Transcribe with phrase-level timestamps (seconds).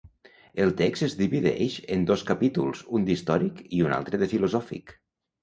[0.63, 4.99] El text es divideix en dos capítols, un d'històric i un altre de filosòfic.